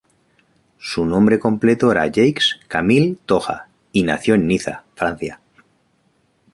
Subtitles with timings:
[0.79, 5.39] Su nombre completo era Jacques-Camille Toja, y nació en Niza, Francia.